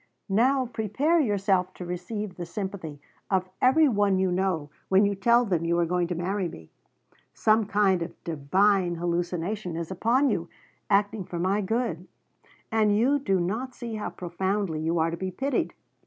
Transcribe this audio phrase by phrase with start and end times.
[0.29, 5.45] "Now prepare yourself to receive the sympathy of every one you know when you tell
[5.45, 6.71] them you are going to marry me.
[7.35, 10.49] Some kind of divine hallucination is upon you,
[10.89, 12.07] acting for my good,
[12.71, 15.71] and you do not see how profoundly you are to be pitied.